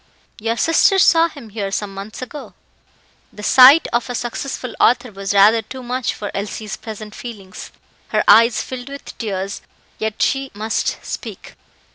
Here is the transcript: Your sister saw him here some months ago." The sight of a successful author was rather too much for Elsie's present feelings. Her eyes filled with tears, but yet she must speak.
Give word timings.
Your 0.39 0.57
sister 0.57 0.97
saw 0.97 1.29
him 1.29 1.49
here 1.49 1.71
some 1.71 1.93
months 1.93 2.23
ago." 2.23 2.55
The 3.31 3.43
sight 3.43 3.87
of 3.93 4.09
a 4.09 4.15
successful 4.15 4.73
author 4.79 5.11
was 5.11 5.31
rather 5.31 5.61
too 5.61 5.83
much 5.83 6.15
for 6.15 6.31
Elsie's 6.33 6.75
present 6.75 7.13
feelings. 7.13 7.69
Her 8.07 8.23
eyes 8.27 8.63
filled 8.63 8.89
with 8.89 9.15
tears, 9.19 9.59
but 9.59 9.69
yet 10.03 10.19
she 10.23 10.49
must 10.55 10.97
speak. 11.05 11.53